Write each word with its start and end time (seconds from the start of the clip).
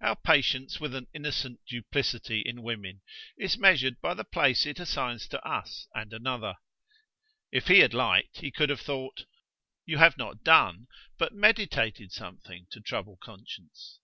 Our 0.00 0.14
patience 0.14 0.78
with 0.78 0.94
an 0.94 1.08
innocent 1.12 1.58
duplicity 1.68 2.40
in 2.40 2.62
women 2.62 3.02
is 3.36 3.58
measured 3.58 4.00
by 4.00 4.14
the 4.14 4.22
place 4.22 4.64
it 4.64 4.78
assigns 4.78 5.26
to 5.26 5.44
us 5.44 5.88
and 5.92 6.12
another. 6.12 6.54
If 7.50 7.66
he 7.66 7.80
had 7.80 7.92
liked 7.92 8.36
he 8.38 8.52
could 8.52 8.68
have 8.70 8.80
thought: 8.80 9.24
"You 9.84 9.98
have 9.98 10.16
not 10.16 10.44
done 10.44 10.86
but 11.18 11.34
meditated 11.34 12.12
something 12.12 12.68
to 12.70 12.80
trouble 12.80 13.18
conscience." 13.20 13.98